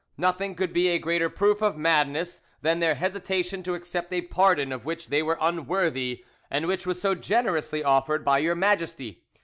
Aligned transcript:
Nothing 0.17 0.55
could 0.55 0.73
be 0.73 0.87
a 0.87 0.97
greater 0.97 1.29
proof 1.29 1.61
of 1.61 1.77
madness 1.77 2.41
than 2.63 2.79
their 2.79 2.95
hesitation 2.95 3.61
to 3.61 3.75
accept 3.75 4.11
a 4.11 4.21
pardon 4.21 4.71
of 4.71 4.83
which 4.83 5.09
they 5.09 5.21
were 5.21 5.37
unworthy, 5.39 6.25
and 6.49 6.65
which 6.65 6.87
was 6.87 6.99
so 6.99 7.13
generously 7.13 7.83
offered 7.83 8.25
by 8.25 8.39
your 8.39 8.55
Majesty. 8.55 9.21